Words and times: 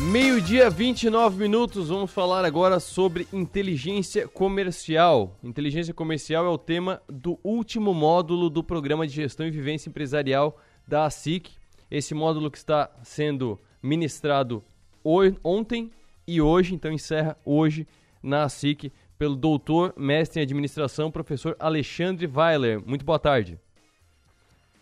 Meio-dia, 0.00 0.70
29 0.70 1.40
minutos. 1.40 1.88
Vamos 1.88 2.12
falar 2.12 2.44
agora 2.44 2.78
sobre 2.78 3.26
inteligência 3.32 4.28
comercial. 4.28 5.36
Inteligência 5.42 5.92
comercial 5.92 6.46
é 6.46 6.48
o 6.48 6.56
tema 6.56 7.02
do 7.08 7.36
último 7.42 7.92
módulo 7.92 8.48
do 8.48 8.62
Programa 8.62 9.08
de 9.08 9.12
Gestão 9.12 9.44
e 9.44 9.50
Vivência 9.50 9.90
Empresarial 9.90 10.56
da 10.86 11.04
ASIC. 11.04 11.50
Esse 11.90 12.14
módulo 12.14 12.48
que 12.48 12.58
está 12.58 12.88
sendo 13.02 13.58
ministrado 13.82 14.62
ontem 15.04 15.90
e 16.28 16.40
hoje, 16.40 16.76
então 16.76 16.92
encerra 16.92 17.36
hoje 17.44 17.84
na 18.22 18.44
ASIC 18.44 18.92
pelo 19.18 19.34
doutor, 19.34 19.92
mestre 19.96 20.40
em 20.40 20.44
administração, 20.44 21.10
professor 21.10 21.56
Alexandre 21.58 22.30
Weiler. 22.32 22.80
Muito 22.86 23.04
boa 23.04 23.18
tarde. 23.18 23.58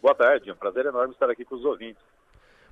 Boa 0.02 0.14
tarde, 0.14 0.50
é 0.50 0.52
um 0.52 0.56
prazer 0.56 0.84
enorme 0.84 1.14
estar 1.14 1.30
aqui 1.30 1.42
com 1.42 1.54
os 1.54 1.64
ouvintes. 1.64 2.02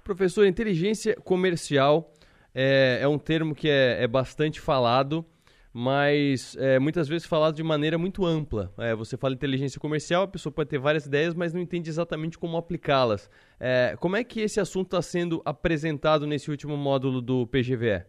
Professor, 0.04 0.44
inteligência 0.44 1.16
comercial 1.24 2.12
é, 2.54 3.00
é 3.02 3.08
um 3.08 3.18
termo 3.18 3.54
que 3.54 3.68
é, 3.68 4.02
é 4.02 4.06
bastante 4.06 4.60
falado, 4.60 5.24
mas 5.72 6.56
é, 6.56 6.78
muitas 6.78 7.08
vezes 7.08 7.26
falado 7.26 7.56
de 7.56 7.62
maneira 7.62 7.98
muito 7.98 8.24
ampla. 8.24 8.72
É, 8.78 8.94
você 8.94 9.16
fala 9.16 9.34
inteligência 9.34 9.80
comercial, 9.80 10.22
a 10.22 10.28
pessoa 10.28 10.52
pode 10.52 10.70
ter 10.70 10.78
várias 10.78 11.04
ideias, 11.06 11.34
mas 11.34 11.52
não 11.52 11.60
entende 11.60 11.90
exatamente 11.90 12.38
como 12.38 12.56
aplicá-las. 12.56 13.28
É, 13.58 13.96
como 13.98 14.16
é 14.16 14.22
que 14.22 14.40
esse 14.40 14.60
assunto 14.60 14.86
está 14.86 15.02
sendo 15.02 15.42
apresentado 15.44 16.26
nesse 16.26 16.50
último 16.50 16.76
módulo 16.76 17.20
do 17.20 17.46
PGVE? 17.48 18.06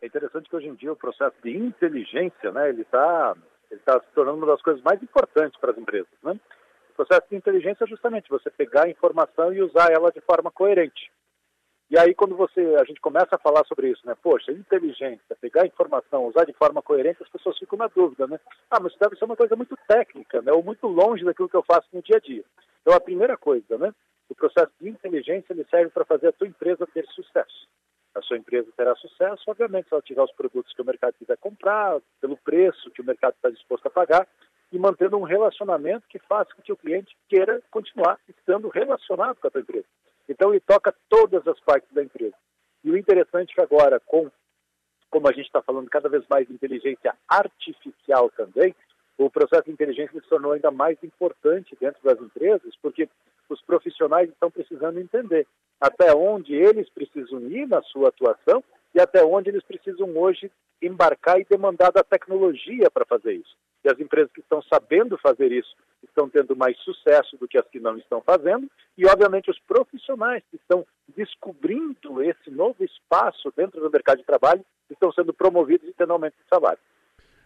É 0.00 0.06
interessante 0.06 0.48
que 0.48 0.54
hoje 0.54 0.68
em 0.68 0.74
dia 0.74 0.92
o 0.92 0.96
processo 0.96 1.34
de 1.42 1.56
inteligência, 1.56 2.52
né, 2.52 2.68
ele 2.68 2.82
está 2.82 3.34
ele 3.70 3.80
tá 3.84 4.00
se 4.00 4.06
tornando 4.14 4.38
uma 4.38 4.46
das 4.46 4.62
coisas 4.62 4.82
mais 4.82 5.02
importantes 5.02 5.58
para 5.60 5.72
as 5.72 5.78
empresas, 5.78 6.08
né? 6.22 6.38
O 6.90 6.94
processo 6.94 7.28
de 7.30 7.36
inteligência 7.36 7.84
é 7.84 7.86
justamente 7.86 8.28
você 8.28 8.50
pegar 8.50 8.86
a 8.86 8.88
informação 8.88 9.52
e 9.52 9.62
usar 9.62 9.92
ela 9.92 10.10
de 10.10 10.20
forma 10.22 10.50
coerente. 10.50 11.10
E 11.90 11.98
aí, 11.98 12.14
quando 12.14 12.36
você, 12.36 12.60
a 12.78 12.84
gente 12.84 13.00
começa 13.00 13.34
a 13.34 13.38
falar 13.38 13.64
sobre 13.64 13.88
isso, 13.88 14.06
né? 14.06 14.14
Poxa, 14.22 14.52
inteligência, 14.52 15.36
pegar 15.40 15.66
informação, 15.66 16.26
usar 16.26 16.44
de 16.44 16.52
forma 16.52 16.82
coerente, 16.82 17.22
as 17.22 17.28
pessoas 17.30 17.56
ficam 17.58 17.78
na 17.78 17.86
dúvida, 17.86 18.26
né? 18.26 18.38
Ah, 18.70 18.78
mas 18.78 18.92
isso 18.92 19.00
deve 19.00 19.16
ser 19.16 19.24
uma 19.24 19.36
coisa 19.36 19.56
muito 19.56 19.74
técnica, 19.88 20.42
né? 20.42 20.52
Ou 20.52 20.62
muito 20.62 20.86
longe 20.86 21.24
daquilo 21.24 21.48
que 21.48 21.56
eu 21.56 21.62
faço 21.62 21.88
no 21.90 22.02
dia 22.02 22.16
a 22.16 22.20
dia. 22.20 22.44
Então, 22.82 22.94
a 22.94 23.00
primeira 23.00 23.38
coisa, 23.38 23.78
né? 23.78 23.94
O 24.28 24.34
processo 24.34 24.70
de 24.78 24.90
inteligência, 24.90 25.54
ele 25.54 25.64
serve 25.70 25.90
para 25.90 26.04
fazer 26.04 26.28
a 26.28 26.32
tua 26.32 26.46
empresa 26.46 26.86
ter 26.92 27.06
sucesso. 27.06 27.66
A 28.14 28.20
sua 28.20 28.36
empresa 28.36 28.68
terá 28.76 28.94
sucesso, 28.96 29.44
obviamente, 29.46 29.88
se 29.88 29.94
ela 29.94 30.02
tiver 30.02 30.22
os 30.22 30.32
produtos 30.32 30.74
que 30.74 30.82
o 30.82 30.84
mercado 30.84 31.14
quiser 31.14 31.38
comprar, 31.38 31.98
pelo 32.20 32.36
preço 32.36 32.90
que 32.90 33.00
o 33.00 33.04
mercado 33.04 33.34
está 33.34 33.48
disposto 33.48 33.86
a 33.86 33.90
pagar, 33.90 34.28
e 34.70 34.78
mantendo 34.78 35.16
um 35.16 35.22
relacionamento 35.22 36.06
que 36.06 36.18
faça 36.18 36.54
com 36.54 36.60
que 36.60 36.72
o 36.72 36.76
cliente 36.76 37.16
queira 37.28 37.62
continuar 37.70 38.18
estando 38.28 38.68
relacionado 38.68 39.36
com 39.36 39.46
a 39.46 39.50
tua 39.50 39.62
empresa. 39.62 39.86
Então 40.28 40.50
ele 40.50 40.60
toca 40.60 40.94
todas 41.08 41.46
as 41.46 41.58
partes 41.60 41.92
da 41.92 42.02
empresa. 42.02 42.34
E 42.84 42.90
o 42.90 42.96
interessante 42.96 43.52
é 43.52 43.54
que 43.54 43.60
agora, 43.60 44.00
com, 44.00 44.30
como 45.10 45.28
a 45.28 45.32
gente 45.32 45.46
está 45.46 45.62
falando 45.62 45.88
cada 45.88 46.08
vez 46.08 46.24
mais 46.28 46.46
de 46.46 46.54
inteligência 46.54 47.14
artificial 47.28 48.30
também, 48.30 48.74
o 49.16 49.28
processo 49.28 49.64
de 49.64 49.72
inteligência 49.72 50.20
se 50.20 50.28
tornou 50.28 50.52
ainda 50.52 50.70
mais 50.70 50.96
importante 51.02 51.76
dentro 51.80 52.00
das 52.04 52.20
empresas, 52.20 52.76
porque 52.80 53.08
os 53.48 53.60
profissionais 53.62 54.28
estão 54.28 54.50
precisando 54.50 55.00
entender 55.00 55.46
até 55.80 56.14
onde 56.14 56.54
eles 56.54 56.88
precisam 56.90 57.40
ir 57.48 57.66
na 57.66 57.82
sua 57.82 58.08
atuação 58.08 58.62
e 58.94 59.00
até 59.00 59.24
onde 59.24 59.48
eles 59.48 59.64
precisam 59.64 60.16
hoje 60.16 60.50
embarcar 60.80 61.40
e 61.40 61.44
demandar 61.44 61.90
da 61.90 62.04
tecnologia 62.04 62.90
para 62.90 63.04
fazer 63.04 63.32
isso. 63.32 63.56
E 63.84 63.90
as 63.90 63.98
empresas 63.98 64.30
que 64.32 64.40
estão 64.40 64.62
sabendo 64.62 65.18
fazer 65.18 65.50
isso 65.50 65.74
estão 66.18 66.28
tendo 66.28 66.56
mais 66.56 66.76
sucesso 66.80 67.36
do 67.36 67.46
que 67.46 67.56
as 67.56 67.66
que 67.68 67.78
não 67.78 67.96
estão 67.96 68.20
fazendo, 68.20 68.68
e 68.96 69.06
obviamente 69.06 69.50
os 69.50 69.58
profissionais 69.60 70.42
que 70.50 70.56
estão 70.56 70.84
descobrindo 71.16 72.22
esse 72.22 72.50
novo 72.50 72.84
espaço 72.84 73.52
dentro 73.56 73.80
do 73.80 73.90
mercado 73.90 74.18
de 74.18 74.24
trabalho 74.24 74.64
estão 74.90 75.12
sendo 75.12 75.32
promovidos 75.32 75.88
e 75.88 75.92
tendo 75.92 76.12
aumento 76.12 76.34
de 76.34 76.48
salário. 76.48 76.78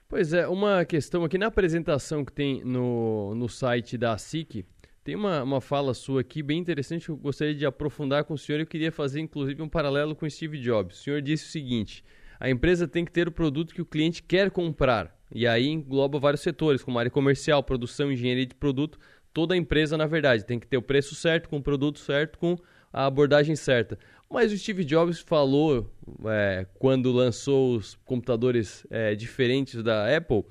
Pois 0.08 0.32
é, 0.32 0.46
uma 0.46 0.84
questão 0.84 1.24
aqui 1.24 1.38
na 1.38 1.46
apresentação 1.46 2.24
que 2.24 2.32
tem 2.32 2.62
no, 2.64 3.34
no 3.34 3.48
site 3.48 3.96
da 3.98 4.16
SIC, 4.16 4.64
tem 5.04 5.16
uma, 5.16 5.42
uma 5.42 5.60
fala 5.60 5.94
sua 5.94 6.20
aqui 6.20 6.42
bem 6.42 6.58
interessante 6.58 7.06
que 7.06 7.10
eu 7.10 7.16
gostaria 7.16 7.54
de 7.54 7.66
aprofundar 7.66 8.24
com 8.24 8.34
o 8.34 8.38
senhor. 8.38 8.60
Eu 8.60 8.66
queria 8.66 8.92
fazer, 8.92 9.20
inclusive, 9.20 9.60
um 9.60 9.68
paralelo 9.68 10.14
com 10.14 10.28
Steve 10.30 10.58
Jobs. 10.60 11.00
O 11.00 11.02
senhor 11.02 11.20
disse 11.20 11.46
o 11.46 11.48
seguinte: 11.48 12.04
a 12.38 12.48
empresa 12.48 12.86
tem 12.86 13.04
que 13.04 13.10
ter 13.10 13.26
o 13.26 13.32
produto 13.32 13.74
que 13.74 13.82
o 13.82 13.86
cliente 13.86 14.22
quer 14.22 14.50
comprar. 14.50 15.12
E 15.34 15.46
aí 15.46 15.68
engloba 15.68 16.18
vários 16.18 16.42
setores, 16.42 16.82
como 16.82 16.98
área 16.98 17.10
comercial, 17.10 17.62
produção, 17.62 18.12
engenharia 18.12 18.46
de 18.46 18.54
produto. 18.54 18.98
Toda 19.32 19.54
a 19.54 19.56
empresa, 19.56 19.96
na 19.96 20.06
verdade, 20.06 20.44
tem 20.44 20.58
que 20.58 20.66
ter 20.66 20.76
o 20.76 20.82
preço 20.82 21.14
certo, 21.14 21.48
com 21.48 21.56
o 21.56 21.62
produto 21.62 21.98
certo, 21.98 22.38
com 22.38 22.56
a 22.92 23.06
abordagem 23.06 23.56
certa. 23.56 23.98
Mas 24.30 24.52
o 24.52 24.58
Steve 24.58 24.84
Jobs 24.84 25.20
falou, 25.20 25.90
é, 26.26 26.66
quando 26.74 27.10
lançou 27.10 27.76
os 27.76 27.98
computadores 28.04 28.86
é, 28.90 29.14
diferentes 29.14 29.82
da 29.82 30.14
Apple, 30.14 30.44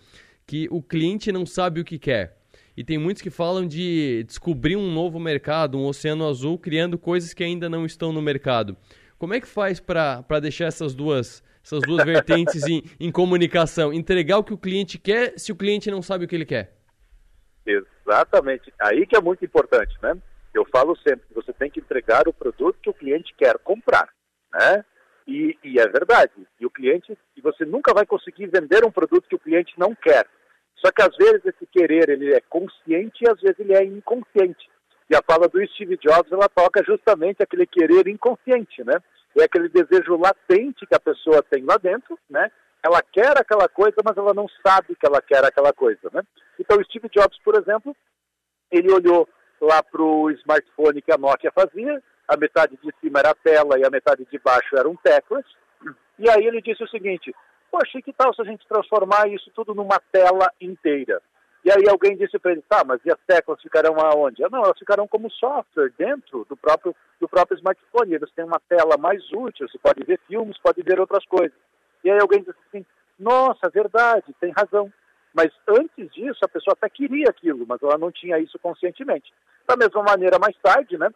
que 0.48 0.68
o 0.72 0.82
cliente 0.82 1.32
não 1.32 1.46
sabe 1.46 1.80
o 1.80 1.86
que 1.86 2.00
quer. 2.00 2.38
E 2.76 2.84
tem 2.84 2.98
muitos 2.98 3.22
que 3.22 3.30
falam 3.30 3.68
de 3.68 4.24
descobrir 4.28 4.76
um 4.76 4.92
novo 4.92 5.20
mercado, 5.20 5.78
um 5.78 5.86
oceano 5.86 6.28
azul, 6.28 6.58
criando 6.58 6.98
coisas 6.98 7.34
que 7.34 7.44
ainda 7.44 7.70
não 7.70 7.86
estão 7.86 8.12
no 8.12 8.22
mercado. 8.22 8.76
Como 9.18 9.34
é 9.34 9.42
que 9.42 9.48
faz 9.48 9.80
para 9.80 10.40
deixar 10.42 10.66
essas 10.66 10.96
duas 10.96 11.44
essas 11.64 11.82
duas 11.82 12.04
vertentes 12.04 12.68
em, 12.68 12.84
em 13.00 13.12
comunicação. 13.12 13.94
Entregar 13.94 14.38
o 14.38 14.44
que 14.44 14.54
o 14.54 14.58
cliente 14.58 14.98
quer 14.98 15.38
se 15.38 15.52
o 15.52 15.56
cliente 15.56 15.92
não 15.92 16.02
sabe 16.02 16.26
o 16.26 16.28
que 16.28 16.36
ele 16.36 16.46
quer. 16.46 16.76
Exatamente. 17.66 18.74
Aí 18.80 19.06
que 19.06 19.16
é 19.16 19.22
muito 19.22 19.46
importante, 19.46 19.96
né? 20.02 20.18
Eu 20.54 20.66
falo 20.66 20.98
sempre 20.98 21.28
que 21.28 21.34
você 21.34 21.54
tem 21.54 21.70
que 21.70 21.80
entregar 21.80 22.28
o 22.28 22.34
produto 22.34 22.80
que 22.82 22.90
o 22.90 22.94
cliente 22.94 23.34
quer 23.38 23.58
comprar, 23.60 24.10
né? 24.54 24.84
E, 25.28 25.58
e, 25.64 25.80
é 25.80 25.88
verdade. 25.88 26.34
E 26.60 26.66
o 26.66 26.70
cliente, 26.70 27.18
e 27.38 27.42
você 27.42 27.64
nunca 27.64 27.94
vai 27.94 28.06
conseguir 28.06 28.48
vender 28.48 28.84
um 28.84 28.92
produto 28.92 29.28
que 29.30 29.36
o 29.36 29.40
cliente 29.40 29.74
não 29.78 29.96
quer. 29.96 30.28
Só 30.76 30.92
que 30.92 31.02
às 31.02 31.16
vezes 31.16 31.46
esse 31.46 31.66
querer 31.68 32.10
ele 32.10 32.34
é 32.34 32.42
consciente 32.42 33.24
e 33.24 33.30
às 33.30 33.40
vezes 33.40 33.60
ele 33.60 33.74
é 33.74 33.84
inconsciente. 33.84 34.70
E 35.12 35.16
a 35.16 35.22
fala 35.22 35.50
do 35.50 35.66
Steve 35.68 35.98
Jobs 35.98 36.32
ela 36.32 36.48
toca 36.48 36.82
justamente 36.86 37.44
aquele 37.44 37.68
querer 37.68 38.08
inconsciente, 38.08 38.84
né? 38.84 38.96
é 39.40 39.44
aquele 39.44 39.70
desejo 39.70 40.18
latente 40.18 40.86
que 40.86 40.96
a 40.96 41.00
pessoa 41.00 41.44
tem 41.44 41.64
lá 41.64 41.78
dentro, 41.78 42.18
né? 42.30 42.52
Ela 42.84 43.02
quer 43.02 43.38
aquela 43.38 43.70
coisa, 43.70 43.96
mas 44.04 44.18
ela 44.18 44.34
não 44.34 44.48
sabe 44.66 44.96
que 44.96 45.06
ela 45.06 45.22
quer 45.22 45.46
aquela 45.46 45.72
coisa, 45.72 46.10
né? 46.12 46.22
Então, 46.60 46.84
Steve 46.84 47.08
Jobs, 47.10 47.38
por 47.44 47.56
exemplo, 47.56 47.96
ele 48.72 48.92
olhou 48.92 49.30
lá 49.62 49.84
para 49.84 50.02
o 50.02 50.32
smartphone 50.32 51.02
que 51.02 51.14
a 51.14 51.18
Nokia 51.18 51.52
fazia, 51.52 52.02
a 52.28 52.36
metade 52.36 52.78
de 52.82 52.92
cima 53.00 53.20
era 53.20 53.30
a 53.30 53.36
tela 53.36 53.78
e 53.78 53.86
a 53.86 53.90
metade 53.90 54.26
de 54.30 54.40
baixo 54.40 54.76
eram 54.76 54.96
teclas, 54.96 55.46
e 56.18 56.30
aí 56.30 56.46
ele 56.46 56.62
disse 56.62 56.84
o 56.84 56.90
seguinte, 56.90 57.34
poxa, 57.70 58.02
que 58.02 58.14
tal 58.14 58.34
se 58.34 58.42
a 58.42 58.46
gente 58.46 58.68
transformar 58.68 59.28
isso 59.28 59.52
tudo 59.54 59.76
numa 59.76 60.00
tela 60.12 60.52
inteira? 60.60 61.22
E 61.64 61.72
aí 61.72 61.88
alguém 61.88 62.18
disse 62.18 62.40
para 62.40 62.54
ele, 62.54 62.64
tá, 62.68 62.84
mas 62.84 63.00
e 63.06 63.12
as 63.12 63.20
teclas 63.28 63.62
ficarão 63.62 63.96
aonde? 64.00 64.42
Não, 64.50 64.64
elas 64.64 64.80
ficarão 64.80 65.08
como 65.08 65.30
software 65.30 65.94
dentro 65.96 66.46
do 66.50 66.58
próprio, 66.58 66.96
do 67.20 67.30
próprio 67.30 67.58
smartphone. 67.58 68.16
Eles 68.16 68.32
têm 68.32 68.46
uma 68.46 68.60
tela 68.68 68.98
mais 68.98 69.22
útil, 69.32 69.70
você 69.70 69.78
pode 69.78 70.04
ver 70.04 70.20
filmes, 70.28 70.58
pode 70.58 70.82
ver 70.82 71.00
outras 71.00 71.26
coisas. 71.26 71.58
E 72.04 72.10
aí 72.10 72.20
alguém 72.20 72.40
disse 72.40 72.58
assim, 72.68 72.86
nossa, 73.20 73.70
verdade, 73.70 74.34
tem 74.40 74.52
razão. 74.52 74.92
Mas 75.34 75.52
antes 75.68 76.12
disso, 76.12 76.40
a 76.44 76.50
pessoa 76.50 76.74
até 76.74 76.90
queria 76.90 77.30
aquilo, 77.30 77.66
mas 77.68 77.82
ela 77.84 77.98
não 77.98 78.12
tinha 78.12 78.40
isso 78.40 78.58
conscientemente. 78.60 79.32
Da 79.68 79.78
mesma 79.78 80.02
maneira, 80.02 80.40
mais 80.40 80.58
tarde, 80.58 80.98
né, 80.98 81.10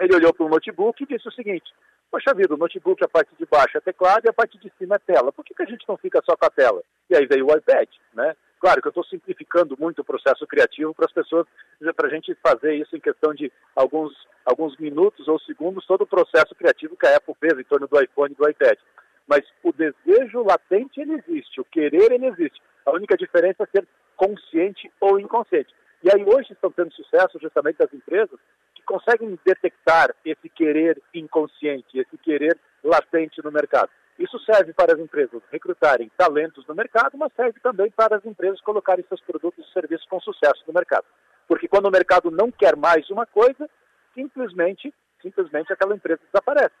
ele 0.00 0.14
olhou 0.14 0.32
para 0.32 0.46
o 0.46 0.48
notebook 0.48 1.02
e 1.02 1.06
disse 1.06 1.28
o 1.28 1.32
seguinte, 1.32 1.74
poxa 2.10 2.32
vida, 2.32 2.54
o 2.54 2.56
notebook, 2.56 3.04
a 3.04 3.08
parte 3.08 3.34
de 3.36 3.44
baixo 3.44 3.76
é 3.76 3.80
teclado 3.80 4.24
e 4.24 4.28
a 4.28 4.32
parte 4.32 4.56
de 4.58 4.72
cima 4.78 4.94
é 4.96 4.98
tela. 5.00 5.32
Por 5.32 5.44
que, 5.44 5.52
que 5.52 5.62
a 5.62 5.66
gente 5.66 5.84
não 5.88 5.96
fica 5.96 6.22
só 6.24 6.36
com 6.36 6.46
a 6.46 6.50
tela? 6.50 6.82
E 7.10 7.16
aí 7.16 7.26
veio 7.26 7.46
o 7.46 7.56
iPad, 7.56 7.88
né? 8.14 8.34
Claro 8.60 8.80
que 8.80 8.88
eu 8.88 8.90
estou 8.90 9.04
simplificando 9.04 9.76
muito 9.78 10.00
o 10.00 10.04
processo 10.04 10.46
criativo 10.46 10.94
para 10.94 11.06
as 11.06 11.12
pessoas, 11.12 11.46
para 11.94 12.06
a 12.06 12.10
gente 12.10 12.34
fazer 12.36 12.74
isso 12.74 12.96
em 12.96 13.00
questão 13.00 13.34
de 13.34 13.52
alguns, 13.76 14.12
alguns 14.44 14.76
minutos 14.78 15.28
ou 15.28 15.38
segundos, 15.40 15.86
todo 15.86 16.02
o 16.02 16.06
processo 16.06 16.54
criativo 16.54 16.96
que 16.96 17.06
a 17.06 17.16
Apple 17.16 17.34
fez 17.38 17.58
em 17.58 17.64
torno 17.64 17.86
do 17.86 18.00
iPhone 18.00 18.32
e 18.32 18.36
do 18.36 18.48
iPad. 18.48 18.78
Mas 19.26 19.42
o 19.62 19.72
desejo 19.72 20.42
latente, 20.42 21.00
ele 21.00 21.14
existe, 21.14 21.60
o 21.60 21.64
querer, 21.64 22.12
ele 22.12 22.26
existe. 22.26 22.60
A 22.86 22.92
única 22.92 23.16
diferença 23.16 23.64
é 23.64 23.66
ser 23.66 23.86
consciente 24.16 24.90
ou 25.00 25.18
inconsciente. 25.18 25.74
E 26.02 26.10
aí 26.10 26.22
hoje 26.22 26.52
estão 26.52 26.70
tendo 26.70 26.92
sucesso 26.92 27.38
justamente 27.40 27.82
as 27.82 27.92
empresas 27.92 28.38
que 28.74 28.82
conseguem 28.82 29.38
detectar 29.44 30.14
esse 30.24 30.48
querer 30.50 31.00
inconsciente, 31.14 31.98
esse 31.98 32.18
querer 32.18 32.58
latente 32.82 33.42
no 33.42 33.50
mercado. 33.50 33.90
Isso 34.34 34.52
serve 34.52 34.72
para 34.72 34.94
as 34.94 34.98
empresas 34.98 35.40
recrutarem 35.52 36.10
talentos 36.16 36.66
no 36.66 36.74
mercado, 36.74 37.16
mas 37.16 37.32
serve 37.36 37.60
também 37.60 37.88
para 37.92 38.16
as 38.16 38.24
empresas 38.26 38.60
colocarem 38.62 39.04
seus 39.08 39.20
produtos 39.20 39.64
e 39.64 39.72
serviços 39.72 40.08
com 40.08 40.18
sucesso 40.18 40.64
no 40.66 40.74
mercado. 40.74 41.04
Porque 41.46 41.68
quando 41.68 41.86
o 41.86 41.90
mercado 41.90 42.32
não 42.32 42.50
quer 42.50 42.74
mais 42.74 43.08
uma 43.10 43.26
coisa, 43.26 43.70
simplesmente, 44.12 44.92
simplesmente 45.22 45.72
aquela 45.72 45.94
empresa 45.94 46.20
desaparece. 46.26 46.74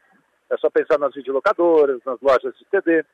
É 0.50 0.56
só 0.56 0.68
pensar 0.68 0.98
nas 0.98 1.14
videolocadoras, 1.14 2.00
nas 2.04 2.20
lojas 2.20 2.56
de 2.58 2.66
CD. 2.68 3.04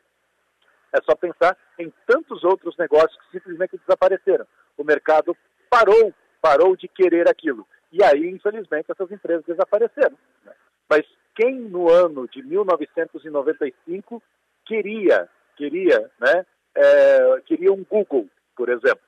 É 0.91 1.03
só 1.05 1.15
pensar 1.15 1.55
em 1.79 1.93
tantos 2.07 2.43
outros 2.43 2.75
negócios 2.79 3.19
que 3.25 3.33
simplesmente 3.33 3.77
desapareceram. 3.77 4.47
O 4.79 4.85
mercado 4.85 5.37
parou, 5.69 6.15
parou 6.41 6.75
de 6.77 6.89
querer 6.89 7.29
aquilo. 7.29 7.69
E 7.93 8.03
aí, 8.03 8.31
infelizmente, 8.31 8.91
essas 8.91 9.11
empresas 9.11 9.45
desapareceram. 9.45 10.17
Né? 10.47 10.53
Mas 10.89 11.05
Quem 11.35 11.55
no 11.55 11.91
ano 11.91 12.29
de 12.29 12.43
1995 12.43 14.23
queria, 14.67 15.29
queria, 15.57 16.11
né, 16.21 16.47
é, 16.75 17.41
queria 17.47 17.73
um 17.73 17.85
Google, 17.85 18.29
por 18.57 18.69
exemplo? 18.69 19.01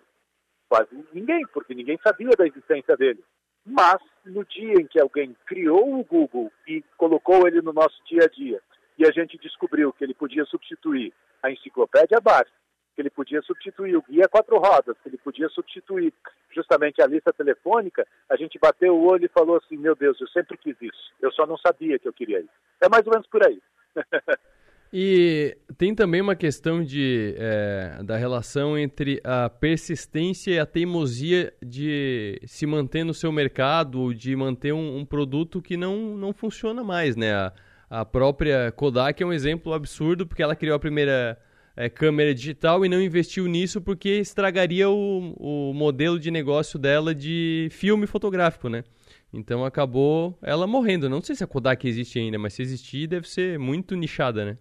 Quase 0.68 0.88
ninguém, 1.12 1.46
porque 1.52 1.74
ninguém 1.74 1.98
sabia 2.02 2.30
da 2.30 2.46
existência 2.46 2.96
dele. 2.96 3.22
Mas 3.64 4.00
no 4.24 4.44
dia 4.44 4.74
em 4.74 4.86
que 4.86 5.00
alguém 5.00 5.36
criou 5.46 6.00
o 6.00 6.04
Google 6.04 6.50
e 6.66 6.82
colocou 6.96 7.46
ele 7.46 7.60
no 7.60 7.72
nosso 7.72 8.02
dia 8.04 8.24
a 8.24 8.28
dia, 8.28 8.60
e 8.98 9.06
a 9.06 9.10
gente 9.10 9.38
descobriu 9.38 9.92
que 9.92 10.04
ele 10.04 10.14
podia 10.14 10.44
substituir 10.44 11.12
a 11.42 11.50
enciclopédia 11.50 12.20
Barça, 12.20 12.52
que 12.94 13.00
ele 13.00 13.10
podia 13.10 13.40
substituir 13.42 13.96
o 13.96 14.02
guia 14.02 14.28
quatro 14.28 14.58
rodas, 14.58 14.96
que 15.02 15.08
ele 15.08 15.18
podia 15.18 15.48
substituir 15.48 16.12
justamente 16.50 17.00
a 17.00 17.06
lista 17.06 17.32
telefônica, 17.32 18.06
a 18.28 18.36
gente 18.36 18.58
bateu 18.58 18.94
o 18.94 19.06
olho 19.10 19.24
e 19.24 19.28
falou 19.28 19.56
assim, 19.56 19.76
meu 19.76 19.94
Deus, 19.94 20.20
eu 20.20 20.28
sempre 20.28 20.58
quis 20.58 20.76
isso, 20.80 21.01
eu 21.22 21.32
só 21.32 21.46
não 21.46 21.56
sabia 21.56 21.98
que 21.98 22.08
eu 22.08 22.12
queria 22.12 22.40
isso. 22.40 22.50
É 22.82 22.88
mais 22.88 23.06
ou 23.06 23.12
menos 23.12 23.26
por 23.28 23.46
aí. 23.46 23.60
E 24.94 25.56
tem 25.78 25.94
também 25.94 26.20
uma 26.20 26.36
questão 26.36 26.84
de, 26.84 27.34
é, 27.38 28.02
da 28.04 28.18
relação 28.18 28.76
entre 28.76 29.22
a 29.24 29.48
persistência 29.48 30.50
e 30.50 30.58
a 30.58 30.66
teimosia 30.66 31.50
de 31.64 32.38
se 32.44 32.66
manter 32.66 33.02
no 33.02 33.14
seu 33.14 33.32
mercado, 33.32 34.12
de 34.12 34.36
manter 34.36 34.74
um, 34.74 34.98
um 34.98 35.04
produto 35.06 35.62
que 35.62 35.78
não, 35.78 36.14
não 36.14 36.34
funciona 36.34 36.84
mais, 36.84 37.16
né? 37.16 37.32
A, 37.32 37.52
a, 37.88 38.04
própria 38.04 38.70
Kodak 38.70 39.22
é 39.22 39.24
um 39.24 39.32
exemplo 39.32 39.72
absurdo, 39.72 40.26
porque 40.26 40.42
ela 40.42 40.54
criou 40.54 40.76
a 40.76 40.78
primeira 40.78 41.38
é, 41.74 41.88
câmera 41.88 42.34
digital 42.34 42.84
e 42.84 42.88
não 42.90 43.00
investiu 43.00 43.46
nisso 43.46 43.80
porque 43.80 44.18
estragaria 44.18 44.90
o, 44.90 45.34
o 45.38 45.72
modelo 45.72 46.18
de 46.18 46.30
negócio 46.30 46.78
dela 46.78 47.14
de 47.14 47.68
filme 47.70 48.06
fotográfico, 48.06 48.68
né? 48.68 48.84
Então 49.32 49.64
acabou 49.64 50.38
ela 50.42 50.66
morrendo. 50.66 51.08
Não 51.08 51.22
sei 51.22 51.34
se 51.34 51.42
a 51.42 51.46
Kodak 51.46 51.88
existe 51.88 52.18
ainda, 52.18 52.38
mas 52.38 52.54
se 52.54 52.62
existir 52.62 53.06
deve 53.06 53.28
ser 53.28 53.58
muito 53.58 53.94
nichada, 53.96 54.44
né? 54.44 54.58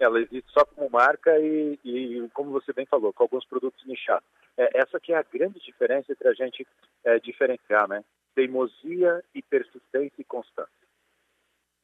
ela 0.00 0.18
existe 0.18 0.50
só 0.50 0.64
como 0.64 0.88
marca 0.88 1.38
e, 1.38 1.78
e, 1.84 2.28
como 2.32 2.50
você 2.50 2.72
bem 2.72 2.86
falou, 2.86 3.12
com 3.12 3.22
alguns 3.22 3.44
produtos 3.44 3.84
nichados. 3.86 4.26
É, 4.56 4.78
essa 4.78 4.98
que 4.98 5.12
é 5.12 5.18
a 5.18 5.22
grande 5.22 5.60
diferença 5.60 6.10
entre 6.10 6.26
a 6.26 6.32
gente 6.32 6.66
é, 7.04 7.20
diferenciar, 7.20 7.86
né? 7.86 8.02
Teimosia 8.34 9.22
e 9.34 9.42
persistência 9.42 10.14
e 10.18 10.24
constância. 10.24 10.72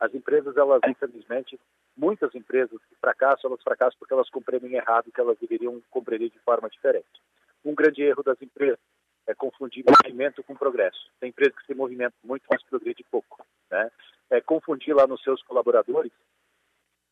As 0.01 0.15
empresas, 0.15 0.57
elas, 0.57 0.81
infelizmente, 0.89 1.61
muitas 1.97 2.35
empresas 2.35 2.79
que 2.89 2.95
fracassam, 2.97 3.51
elas 3.51 3.63
fracassam 3.63 3.99
porque 3.99 4.15
elas 4.15 4.31
compreendem 4.31 4.75
errado 4.75 5.13
que 5.13 5.21
elas 5.21 5.39
deveriam 5.39 5.81
compreender 5.91 6.31
de 6.31 6.39
forma 6.39 6.69
diferente. 6.71 7.07
Um 7.65 7.75
grande 7.75 8.03
erro 8.03 8.23
das 8.23 8.41
empresas 8.41 8.79
é 9.27 9.35
confundir 9.35 9.85
movimento 9.85 10.43
com 10.43 10.55
progresso. 10.55 11.11
Tem 11.21 11.31
empresas 11.31 11.57
que 11.59 11.67
se 11.67 11.75
movimentam 11.75 12.19
muito, 12.25 12.45
mas 12.51 12.63
progredem 12.65 13.05
pouco. 13.11 13.45
Né? 13.71 13.91
É 14.31 14.41
confundir 14.41 14.95
lá 14.95 15.07
nos 15.07 15.23
seus 15.23 15.43
colaboradores 15.43 16.13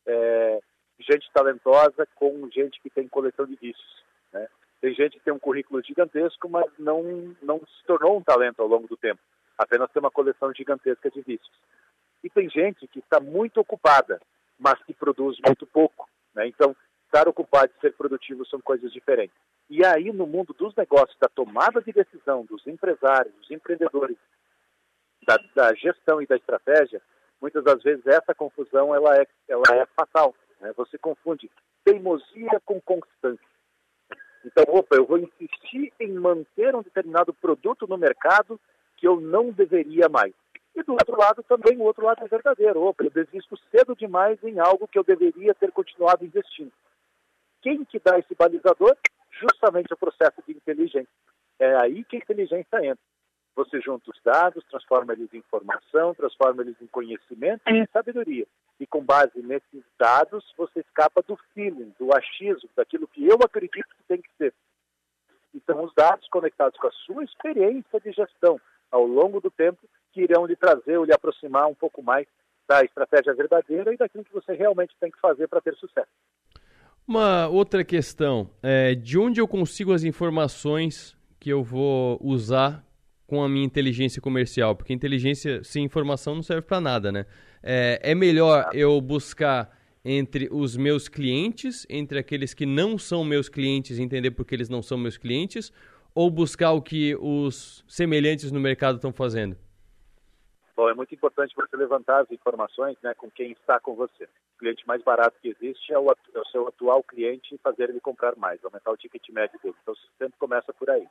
é, 0.05 0.59
gente 0.99 1.29
talentosa 1.33 2.07
com 2.15 2.49
gente 2.51 2.79
que 2.81 2.89
tem 2.89 3.07
coleção 3.07 3.45
de 3.45 3.55
vícios. 3.55 4.03
Né? 4.31 4.47
Tem 4.81 4.93
gente 4.93 5.17
que 5.17 5.23
tem 5.23 5.33
um 5.33 5.39
currículo 5.39 5.81
gigantesco, 5.83 6.47
mas 6.49 6.65
não, 6.77 7.35
não 7.41 7.59
se 7.59 7.85
tornou 7.85 8.17
um 8.17 8.23
talento 8.23 8.61
ao 8.61 8.67
longo 8.67 8.87
do 8.87 8.97
tempo. 8.97 9.21
Apenas 9.57 9.91
tem 9.91 9.99
uma 9.99 10.11
coleção 10.11 10.53
gigantesca 10.53 11.09
de 11.09 11.21
vícios. 11.21 11.51
E 12.23 12.29
tem 12.29 12.49
gente 12.49 12.87
que 12.87 12.99
está 12.99 13.19
muito 13.19 13.59
ocupada, 13.59 14.19
mas 14.59 14.81
que 14.83 14.93
produz 14.93 15.37
muito 15.45 15.65
pouco. 15.67 16.09
Né? 16.33 16.47
Então, 16.47 16.75
estar 17.05 17.27
ocupado 17.27 17.71
e 17.75 17.81
ser 17.81 17.93
produtivo 17.93 18.45
são 18.45 18.59
coisas 18.59 18.91
diferentes. 18.91 19.35
E 19.75 19.83
aí, 19.83 20.09
no 20.13 20.25
mundo 20.25 20.53
dos 20.53 20.73
negócios, 20.73 21.17
da 21.19 21.27
tomada 21.27 21.81
de 21.81 21.91
decisão 21.91 22.45
dos 22.45 22.65
empresários, 22.65 23.35
dos 23.35 23.51
empreendedores, 23.51 24.15
da, 25.27 25.37
da 25.53 25.73
gestão 25.73 26.21
e 26.21 26.25
da 26.25 26.37
estratégia, 26.37 27.01
muitas 27.41 27.61
das 27.61 27.83
vezes 27.83 28.07
essa 28.07 28.33
confusão 28.33 28.95
ela 28.95 29.17
é, 29.17 29.27
ela 29.49 29.65
é 29.73 29.85
fatal. 29.87 30.33
Né? 30.61 30.71
Você 30.77 30.97
confunde 30.97 31.51
teimosia 31.83 32.57
com 32.63 32.79
constância. 32.79 33.45
Então, 34.45 34.63
opa, 34.69 34.95
eu 34.95 35.05
vou 35.05 35.17
insistir 35.17 35.91
em 35.99 36.13
manter 36.13 36.73
um 36.73 36.81
determinado 36.81 37.33
produto 37.33 37.85
no 37.85 37.97
mercado 37.97 38.57
que 38.95 39.05
eu 39.05 39.19
não 39.19 39.51
deveria 39.51 40.07
mais. 40.07 40.33
E 40.73 40.83
do 40.83 40.93
outro 40.93 41.17
lado 41.17 41.43
também, 41.43 41.77
o 41.77 41.83
outro 41.83 42.05
lado 42.05 42.23
é 42.23 42.27
verdadeiro. 42.29 42.81
Opa, 42.81 43.03
eu 43.03 43.11
desisto 43.11 43.57
cedo 43.69 43.93
demais 43.93 44.41
em 44.41 44.57
algo 44.57 44.87
que 44.87 44.97
eu 44.97 45.03
deveria 45.03 45.53
ter 45.53 45.73
continuado 45.73 46.23
investindo. 46.23 46.71
Quem 47.61 47.83
que 47.83 47.99
dá 47.99 48.17
esse 48.17 48.33
balizador? 48.35 48.95
Justamente 49.39 49.93
o 49.93 49.97
processo 49.97 50.41
de 50.47 50.53
inteligência. 50.53 51.09
É 51.59 51.75
aí 51.77 52.03
que 52.03 52.17
a 52.17 52.19
inteligência 52.19 52.77
entra. 52.77 53.03
Você 53.55 53.79
junta 53.79 54.11
os 54.11 54.21
dados, 54.21 54.65
transforma 54.65 55.13
eles 55.13 55.33
em 55.33 55.37
informação, 55.37 56.13
transforma 56.13 56.61
eles 56.61 56.75
em 56.81 56.87
conhecimento 56.87 57.61
e 57.67 57.77
em 57.77 57.85
sabedoria 57.87 58.45
e 58.79 58.85
com 58.85 59.03
base 59.03 59.41
nesses 59.41 59.83
dados 59.97 60.43
você 60.57 60.81
escapa 60.81 61.21
do 61.21 61.37
feeling, 61.53 61.93
do 61.99 62.13
achismo, 62.15 62.69
daquilo 62.75 63.07
que 63.07 63.25
eu 63.25 63.37
acredito 63.43 63.87
que 63.87 64.03
tem 64.07 64.21
que 64.21 64.29
ser. 64.37 64.53
Então, 65.53 65.83
os 65.83 65.93
dados 65.93 66.27
conectados 66.27 66.77
com 66.77 66.87
a 66.87 66.91
sua 66.91 67.23
experiência 67.23 67.99
de 67.99 68.11
gestão 68.11 68.59
ao 68.91 69.05
longo 69.05 69.39
do 69.39 69.49
tempo 69.49 69.79
que 70.11 70.21
irão 70.21 70.45
lhe 70.45 70.55
trazer 70.55 70.97
ou 70.97 71.05
lhe 71.05 71.13
aproximar 71.13 71.67
um 71.67 71.75
pouco 71.75 72.03
mais 72.03 72.27
da 72.67 72.83
estratégia 72.83 73.33
verdadeira 73.33 73.93
e 73.93 73.97
daquilo 73.97 74.25
que 74.25 74.33
você 74.33 74.53
realmente 74.53 74.95
tem 74.99 75.11
que 75.11 75.19
fazer 75.19 75.47
para 75.47 75.61
ter 75.61 75.75
sucesso. 75.75 76.11
Uma 77.07 77.47
outra 77.47 77.83
questão 77.83 78.49
é 78.63 78.95
de 78.95 79.19
onde 79.19 79.39
eu 79.39 79.47
consigo 79.47 79.93
as 79.93 80.03
informações 80.03 81.15
que 81.39 81.51
eu 81.51 81.63
vou 81.63 82.19
usar 82.19 82.83
com 83.27 83.43
a 83.43 83.47
minha 83.47 83.63
inteligência 83.63 84.19
comercial? 84.19 84.75
Porque 84.75 84.91
inteligência 84.91 85.63
sem 85.63 85.83
informação 85.83 86.33
não 86.33 86.41
serve 86.41 86.63
para 86.63 86.81
nada, 86.81 87.11
né? 87.11 87.27
É, 87.61 87.99
é 88.01 88.15
melhor 88.15 88.71
eu 88.73 88.99
buscar 88.99 89.69
entre 90.03 90.49
os 90.51 90.75
meus 90.75 91.07
clientes, 91.07 91.85
entre 91.87 92.17
aqueles 92.17 92.55
que 92.55 92.65
não 92.65 92.97
são 92.97 93.23
meus 93.23 93.49
clientes, 93.49 93.99
entender 93.99 94.31
por 94.31 94.43
que 94.43 94.55
eles 94.55 94.69
não 94.69 94.81
são 94.81 94.97
meus 94.97 95.15
clientes, 95.15 95.71
ou 96.15 96.31
buscar 96.31 96.71
o 96.71 96.81
que 96.81 97.15
os 97.17 97.83
semelhantes 97.87 98.51
no 98.51 98.59
mercado 98.59 98.95
estão 98.95 99.13
fazendo? 99.13 99.55
Bom, 100.75 100.89
é 100.89 100.93
muito 100.93 101.15
importante 101.15 101.55
você 101.55 101.77
levantar 101.77 102.23
as 102.23 102.31
informações 102.31 102.97
né, 103.01 103.13
com 103.13 103.31
quem 103.31 103.51
está 103.51 103.79
com 103.79 103.95
você. 103.95 104.25
O 104.25 104.59
cliente 104.59 104.85
mais 104.85 105.01
barato 105.01 105.39
que 105.41 105.47
existe 105.47 105.93
é 105.93 105.97
o, 105.97 106.11
é 106.11 106.39
o 106.39 106.45
seu 106.45 106.67
atual 106.67 107.01
cliente 107.01 107.55
e 107.55 107.57
fazer 107.59 107.89
ele 107.89 108.01
comprar 108.01 108.35
mais, 108.35 108.63
aumentar 108.63 108.91
o 108.91 108.97
ticket 108.97 109.29
médio 109.29 109.57
dele. 109.63 109.75
Então, 109.81 109.95
sempre 110.17 110.37
começa 110.37 110.73
por 110.73 110.89
aí. 110.89 111.07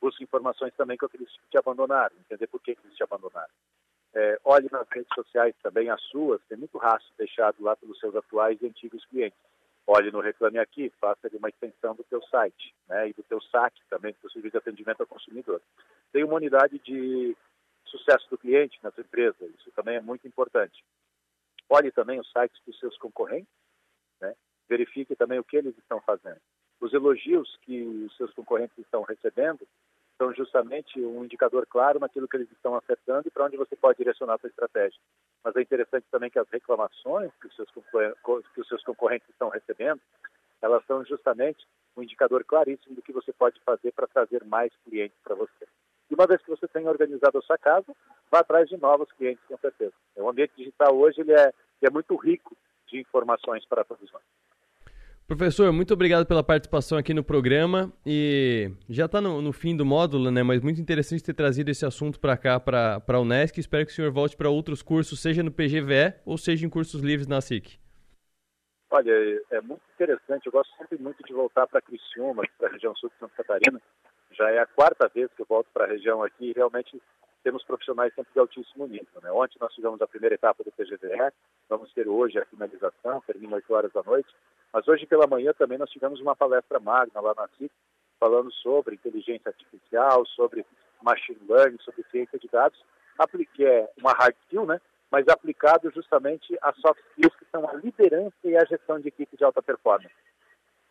Busque 0.00 0.22
informações 0.22 0.72
também 0.76 0.96
com 0.96 1.06
aqueles 1.06 1.28
que 1.28 1.50
te 1.50 1.58
abandonaram, 1.58 2.14
entender 2.20 2.46
por 2.46 2.60
que 2.60 2.70
eles 2.70 2.96
te 2.96 3.02
abandonaram. 3.02 3.50
É, 4.14 4.38
olhe 4.44 4.68
nas 4.70 4.88
redes 4.88 5.12
sociais 5.14 5.54
também 5.62 5.90
as 5.90 6.00
suas, 6.04 6.40
tem 6.48 6.58
muito 6.58 6.78
rastro 6.78 7.12
deixado 7.18 7.62
lá 7.62 7.76
pelos 7.76 7.98
seus 7.98 8.14
atuais 8.14 8.60
e 8.62 8.66
antigos 8.66 9.04
clientes. 9.06 9.38
Olhe 9.86 10.10
no 10.12 10.20
Reclame 10.20 10.58
Aqui, 10.58 10.92
faça 11.00 11.28
uma 11.32 11.48
extensão 11.48 11.96
do 11.96 12.04
teu 12.04 12.22
site 12.22 12.74
né, 12.88 13.08
e 13.08 13.12
do 13.12 13.24
teu 13.24 13.40
saque 13.40 13.80
também, 13.88 14.14
do 14.22 14.30
serviço 14.30 14.52
de 14.52 14.58
atendimento 14.58 15.00
ao 15.00 15.06
consumidor. 15.06 15.60
Tem 16.12 16.22
uma 16.22 16.36
unidade 16.36 16.78
de 16.78 17.36
sucesso 17.90 18.28
do 18.30 18.38
cliente 18.38 18.78
na 18.82 18.90
sua 18.90 19.02
empresa, 19.02 19.44
isso 19.58 19.70
também 19.72 19.96
é 19.96 20.00
muito 20.00 20.26
importante. 20.26 20.84
Olhe 21.68 21.90
também 21.90 22.18
os 22.18 22.30
sites 22.30 22.60
dos 22.66 22.78
seus 22.78 22.96
concorrentes, 22.98 23.52
né, 24.20 24.34
verifique 24.68 25.14
também 25.14 25.38
o 25.38 25.44
que 25.44 25.56
eles 25.56 25.76
estão 25.78 26.00
fazendo. 26.00 26.40
Os 26.80 26.92
elogios 26.92 27.56
que 27.62 27.82
os 27.82 28.16
seus 28.16 28.32
concorrentes 28.32 28.76
estão 28.78 29.02
recebendo 29.02 29.66
são 30.16 30.34
justamente 30.34 31.00
um 31.00 31.24
indicador 31.24 31.66
claro 31.66 31.98
naquilo 31.98 32.28
que 32.28 32.36
eles 32.36 32.50
estão 32.52 32.74
acertando 32.74 33.26
e 33.26 33.30
para 33.30 33.44
onde 33.44 33.56
você 33.56 33.74
pode 33.74 33.98
direcionar 33.98 34.34
a 34.34 34.38
sua 34.38 34.50
estratégia. 34.50 35.00
Mas 35.42 35.56
é 35.56 35.62
interessante 35.62 36.06
também 36.10 36.30
que 36.30 36.38
as 36.38 36.48
reclamações 36.48 37.32
que 37.40 37.46
os 37.46 37.56
seus, 37.56 37.70
que 37.72 38.60
os 38.60 38.68
seus 38.68 38.84
concorrentes 38.84 39.28
estão 39.30 39.48
recebendo, 39.48 40.00
elas 40.60 40.84
são 40.86 41.04
justamente 41.04 41.66
um 41.96 42.02
indicador 42.02 42.44
claríssimo 42.44 42.94
do 42.94 43.02
que 43.02 43.12
você 43.12 43.32
pode 43.32 43.58
fazer 43.60 43.92
para 43.92 44.06
trazer 44.06 44.44
mais 44.44 44.72
clientes 44.84 45.18
para 45.22 45.34
você. 45.34 45.66
E 46.10 46.14
uma 46.14 46.26
vez 46.26 46.42
que 46.42 46.50
você 46.50 46.66
tenha 46.68 46.90
organizado 46.90 47.38
a 47.38 47.42
sua 47.42 47.56
casa, 47.56 47.94
vá 48.30 48.40
atrás 48.40 48.68
de 48.68 48.76
novos 48.76 49.10
clientes, 49.12 49.44
com 49.46 49.56
certeza. 49.58 49.92
O 50.16 50.28
ambiente 50.28 50.52
digital 50.56 50.96
hoje 50.96 51.20
ele 51.20 51.32
é, 51.32 51.46
ele 51.80 51.88
é 51.88 51.90
muito 51.90 52.16
rico 52.16 52.56
de 52.88 53.00
informações 53.00 53.64
para 53.66 53.84
todos 53.84 54.10
nós. 54.12 54.22
Professor, 55.30 55.72
muito 55.72 55.94
obrigado 55.94 56.26
pela 56.26 56.42
participação 56.42 56.98
aqui 56.98 57.14
no 57.14 57.22
programa 57.22 57.92
e 58.04 58.72
já 58.88 59.04
está 59.04 59.20
no, 59.20 59.40
no, 59.40 59.52
fim 59.52 59.76
do 59.76 59.86
módulo, 59.86 60.28
né? 60.28 60.42
Mas 60.42 60.60
muito 60.60 60.80
interessante 60.80 61.22
ter 61.22 61.34
trazido 61.34 61.70
esse 61.70 61.86
assunto 61.86 62.18
para 62.18 62.36
cá, 62.36 62.58
para 62.58 63.00
a 63.06 63.20
Unesc. 63.20 63.56
Espero 63.56 63.86
que 63.86 63.92
o 63.92 63.94
senhor 63.94 64.10
volte 64.10 64.36
para 64.36 64.50
outros 64.50 64.82
cursos, 64.82 65.22
seja 65.22 65.44
no 65.44 65.52
PGVE 65.52 66.14
ou 66.26 66.36
seja 66.36 66.66
em 66.66 66.68
cursos 66.68 67.00
livres 67.00 67.28
na 67.28 67.40
SIC. 67.40 67.78
Olha, 68.90 69.12
é 69.52 69.60
muito 69.60 69.82
interessante. 69.94 70.46
Eu 70.46 70.52
gosto 70.52 70.76
sempre 70.76 70.98
muito 70.98 71.22
de 71.22 71.32
voltar 71.32 71.64
para 71.68 71.80
Criciúma, 71.80 72.42
para 72.58 72.68
a 72.68 72.72
região 72.72 72.92
sul 72.96 73.08
de 73.08 73.16
Santa 73.20 73.34
Catarina. 73.36 73.80
Já 74.40 74.50
é 74.50 74.58
a 74.58 74.64
quarta 74.64 75.06
vez 75.06 75.30
que 75.34 75.42
eu 75.42 75.46
volto 75.46 75.66
para 75.70 75.84
a 75.84 75.86
região 75.86 76.22
aqui 76.22 76.46
e 76.46 76.52
realmente 76.54 76.98
temos 77.44 77.62
profissionais 77.62 78.14
sempre 78.14 78.32
de 78.32 78.38
altíssimo 78.38 78.86
nível. 78.86 79.20
Né? 79.22 79.30
Ontem 79.30 79.58
nós 79.60 79.70
tivemos 79.74 80.00
a 80.00 80.06
primeira 80.06 80.34
etapa 80.34 80.64
do 80.64 80.72
PGVE, 80.72 81.30
vamos 81.68 81.92
ter 81.92 82.08
hoje 82.08 82.38
a 82.38 82.46
finalização, 82.46 83.20
termina 83.26 83.56
8 83.56 83.74
horas 83.74 83.92
da 83.92 84.02
noite. 84.02 84.34
Mas 84.72 84.88
hoje 84.88 85.04
pela 85.04 85.26
manhã 85.26 85.52
também 85.52 85.76
nós 85.76 85.90
tivemos 85.90 86.22
uma 86.22 86.34
palestra 86.34 86.80
magna 86.80 87.20
lá 87.20 87.34
na 87.36 87.48
CIC, 87.48 87.70
falando 88.18 88.50
sobre 88.50 88.94
inteligência 88.94 89.50
artificial, 89.50 90.24
sobre 90.24 90.64
machine 91.02 91.40
learning, 91.46 91.78
sobre 91.80 92.02
ciência 92.10 92.38
de 92.38 92.48
dados. 92.48 92.82
Apliquei 93.18 93.88
uma 93.98 94.12
hard 94.12 94.34
skill, 94.46 94.64
né? 94.64 94.80
mas 95.10 95.28
aplicado 95.28 95.90
justamente 95.90 96.56
a 96.62 96.72
soft 96.72 97.00
skills 97.10 97.36
que 97.36 97.44
são 97.52 97.68
a 97.68 97.74
liderança 97.74 98.36
e 98.44 98.56
a 98.56 98.64
gestão 98.64 98.98
de 99.00 99.08
equipe 99.08 99.36
de 99.36 99.44
alta 99.44 99.60
performance. 99.60 100.14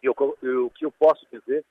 E 0.03 0.07
o 0.07 0.69
que 0.69 0.85
eu 0.85 0.91
posso 0.91 1.25
dizer 1.31 1.65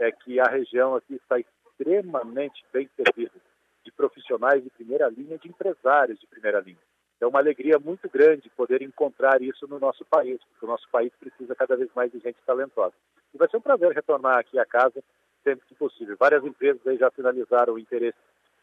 é 0.00 0.10
que 0.10 0.40
a 0.40 0.44
região 0.44 0.96
aqui 0.96 1.14
está 1.14 1.38
extremamente 1.38 2.64
bem 2.72 2.88
servida 2.96 3.38
de 3.84 3.92
profissionais 3.92 4.62
de 4.62 4.70
primeira 4.70 5.08
linha, 5.08 5.38
de 5.38 5.48
empresários 5.48 6.18
de 6.18 6.26
primeira 6.26 6.60
linha. 6.60 6.78
É 7.20 7.26
uma 7.26 7.38
alegria 7.38 7.78
muito 7.78 8.08
grande 8.08 8.50
poder 8.50 8.80
encontrar 8.80 9.42
isso 9.42 9.66
no 9.68 9.78
nosso 9.78 10.04
país, 10.06 10.40
porque 10.44 10.64
o 10.64 10.68
nosso 10.68 10.88
país 10.90 11.12
precisa 11.20 11.54
cada 11.54 11.76
vez 11.76 11.90
mais 11.94 12.10
de 12.10 12.18
gente 12.18 12.38
talentosa. 12.46 12.94
E 13.34 13.38
vai 13.38 13.48
ser 13.48 13.58
um 13.58 13.60
prazer 13.60 13.92
retornar 13.92 14.38
aqui 14.38 14.58
à 14.58 14.64
casa 14.64 15.02
sempre 15.44 15.66
que 15.66 15.74
possível. 15.74 16.16
Várias 16.18 16.44
empresas 16.44 16.98
já 16.98 17.10
finalizaram 17.10 17.74
o 17.74 17.78
interesse 17.78 18.18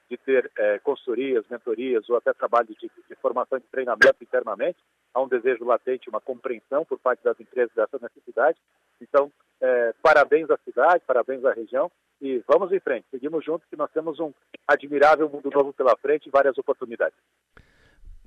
de 0.09 0.17
ter 0.17 0.49
é, 0.57 0.79
consultorias, 0.79 1.45
mentorias 1.49 2.09
ou 2.09 2.15
até 2.15 2.33
trabalho 2.33 2.67
de, 2.67 2.75
de, 3.09 3.15
formação 3.15 3.59
de 3.59 3.65
treinamento 3.65 4.17
internamente. 4.21 4.77
Há 5.13 5.21
um 5.21 5.27
desejo 5.27 5.65
latente, 5.65 6.09
uma 6.09 6.21
compreensão 6.21 6.85
por 6.85 6.97
parte 6.99 7.23
das 7.23 7.39
empresas 7.39 7.73
dessa 7.75 7.99
necessidade. 8.01 8.57
Então, 9.01 9.31
é, 9.61 9.93
parabéns 10.01 10.49
à 10.49 10.57
cidade, 10.63 11.03
parabéns 11.05 11.43
à 11.43 11.51
região 11.51 11.91
e 12.21 12.41
vamos 12.47 12.71
em 12.71 12.79
frente. 12.79 13.05
Seguimos 13.11 13.43
juntos 13.43 13.67
que 13.69 13.75
nós 13.75 13.91
temos 13.91 14.19
um 14.19 14.31
admirável 14.67 15.29
mundo 15.29 15.49
novo 15.53 15.73
pela 15.73 15.95
frente 15.97 16.27
e 16.27 16.31
várias 16.31 16.57
oportunidades. 16.57 17.17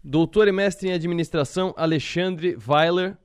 Doutor 0.02 0.48
e 0.48 0.52
mestre 0.52 0.88
em 0.88 0.92
administração 0.92 1.74
Alexandre 1.76 2.56
Weiler, 2.66 3.16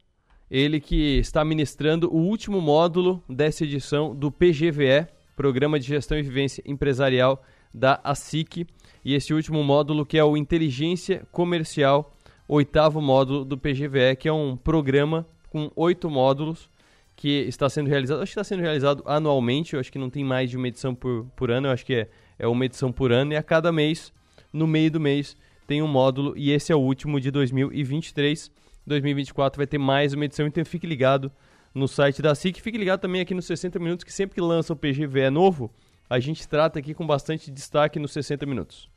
ele 0.50 0.80
que 0.80 1.20
está 1.20 1.44
ministrando 1.44 2.14
o 2.14 2.18
último 2.18 2.62
módulo 2.62 3.24
dessa 3.30 3.64
edição 3.64 4.14
do 4.16 4.32
PGVE, 4.32 5.08
Programa 5.36 5.80
de 5.80 5.86
Gestão 5.86 6.18
e 6.18 6.22
Vivência 6.22 6.64
Empresarial 6.66 7.44
da 7.75 8.00
ASIC, 8.03 8.65
e 9.03 9.13
esse 9.13 9.34
último 9.34 9.63
módulo 9.63 10.05
que 10.05 10.17
é 10.17 10.24
o 10.24 10.38
Inteligência 10.38 11.27
Comercial, 11.32 12.15
oitavo 12.48 13.01
módulo 13.01 13.44
do 13.44 13.58
PGVE, 13.58 14.15
que 14.17 14.27
é 14.27 14.34
um 14.34 14.55
programa 14.55 15.27
com 15.50 15.70
oito 15.75 16.10
módulos 16.10 16.70
que 17.15 17.29
está 17.48 17.70
sendo 17.70 17.88
realizado, 17.88 18.22
acho 18.22 18.34
que 18.34 18.39
está 18.39 18.44
sendo 18.44 18.62
realizado 18.62 19.03
anualmente, 19.05 19.74
eu 19.74 19.79
acho 19.79 19.91
que 19.91 20.00
não 20.00 20.10
tem 20.10 20.24
mais 20.24 20.50
de 20.50 20.58
uma 20.58 20.67
edição 20.67 20.94
por, 20.96 21.25
por 21.36 21.51
ano, 21.51 21.67
eu 21.67 21.72
acho 21.72 21.86
que 21.86 21.94
é, 21.94 22.10
é 22.39 22.48
uma 22.48 22.65
edição 22.65 22.91
por 22.91 23.12
ano, 23.12 23.34
e 23.34 23.36
a 23.36 23.44
cada 23.44 23.72
mês, 23.72 24.12
no 24.51 24.67
meio 24.67 24.91
do 24.91 25.00
mês, 25.00 25.36
tem 25.67 25.82
um 25.82 25.88
módulo, 25.88 26.34
e 26.38 26.51
esse 26.51 26.72
é 26.72 26.75
o 26.75 26.79
último 26.79 27.20
de 27.20 27.32
2023. 27.32 28.51
2024 28.86 29.58
vai 29.58 29.65
ter 29.65 29.77
mais 29.77 30.13
uma 30.13 30.25
edição, 30.25 30.46
então 30.46 30.63
fique 30.63 30.86
ligado 30.86 31.32
no 31.74 31.88
site 31.88 32.22
da 32.22 32.36
SIC, 32.36 32.62
fique 32.62 32.77
ligado 32.77 33.01
também 33.01 33.22
aqui 33.22 33.34
nos 33.34 33.46
60 33.46 33.79
Minutos, 33.79 34.03
que 34.03 34.13
sempre 34.13 34.36
que 34.36 34.41
lança 34.41 34.74
o 34.74 34.75
PGV 34.75 35.22
é 35.22 35.29
novo, 35.29 35.72
a 36.10 36.20
gente 36.20 36.48
trata 36.48 36.80
aqui 36.80 36.94
com 36.94 37.06
bastante 37.06 37.52
destaque 37.52 38.00
nos 38.00 38.12
60 38.12 38.46
Minutos. 38.46 38.90